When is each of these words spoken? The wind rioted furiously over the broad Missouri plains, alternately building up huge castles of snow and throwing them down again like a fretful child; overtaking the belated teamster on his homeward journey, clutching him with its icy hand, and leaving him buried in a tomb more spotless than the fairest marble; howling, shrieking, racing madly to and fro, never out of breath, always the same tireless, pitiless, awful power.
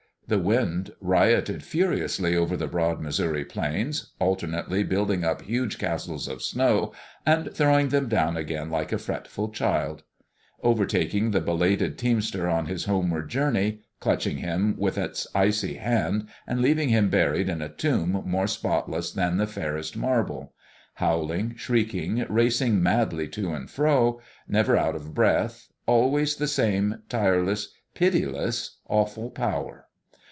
The 0.27 0.39
wind 0.39 0.91
rioted 1.01 1.61
furiously 1.61 2.37
over 2.37 2.55
the 2.55 2.67
broad 2.69 3.01
Missouri 3.01 3.43
plains, 3.43 4.13
alternately 4.17 4.81
building 4.81 5.25
up 5.25 5.41
huge 5.41 5.77
castles 5.77 6.25
of 6.25 6.41
snow 6.41 6.93
and 7.25 7.53
throwing 7.53 7.89
them 7.89 8.07
down 8.07 8.37
again 8.37 8.69
like 8.69 8.93
a 8.93 8.97
fretful 8.97 9.49
child; 9.49 10.03
overtaking 10.63 11.31
the 11.31 11.41
belated 11.41 11.97
teamster 11.97 12.47
on 12.47 12.67
his 12.67 12.85
homeward 12.85 13.29
journey, 13.29 13.81
clutching 13.99 14.37
him 14.37 14.73
with 14.77 14.97
its 14.97 15.27
icy 15.35 15.73
hand, 15.73 16.29
and 16.47 16.61
leaving 16.61 16.87
him 16.87 17.09
buried 17.09 17.49
in 17.49 17.61
a 17.61 17.67
tomb 17.67 18.23
more 18.25 18.47
spotless 18.47 19.11
than 19.11 19.35
the 19.35 19.45
fairest 19.47 19.97
marble; 19.97 20.53
howling, 20.93 21.55
shrieking, 21.57 22.25
racing 22.29 22.81
madly 22.81 23.27
to 23.27 23.53
and 23.53 23.69
fro, 23.69 24.21
never 24.47 24.77
out 24.77 24.95
of 24.95 25.13
breath, 25.13 25.67
always 25.85 26.37
the 26.37 26.47
same 26.47 27.01
tireless, 27.09 27.73
pitiless, 27.93 28.77
awful 28.87 29.29
power. 29.29 29.87